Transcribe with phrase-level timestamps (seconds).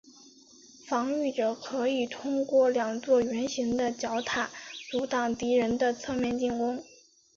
[0.87, 4.49] 防御者可以通过两座圆形的角塔
[4.89, 6.83] 阻挡敌人的侧面进攻。